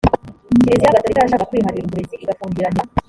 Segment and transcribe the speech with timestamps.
[0.61, 2.89] kiriziya gatorika yashakaga kwiharira uburezi igafungiranira